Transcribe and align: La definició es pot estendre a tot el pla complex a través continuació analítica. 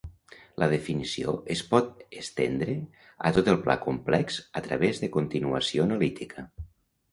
La 0.61 0.67
definició 0.69 1.33
es 1.55 1.61
pot 1.73 2.01
estendre 2.21 2.75
a 3.31 3.33
tot 3.37 3.53
el 3.55 3.61
pla 3.67 3.77
complex 3.85 4.41
a 4.63 4.67
través 4.71 5.05
continuació 5.19 5.89
analítica. 5.89 6.51